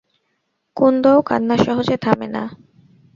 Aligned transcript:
কুন্দও 0.77 1.17
কান্না 1.29 1.55
সহজে 1.65 1.95
থামে 2.03 2.27
না! 2.27 2.43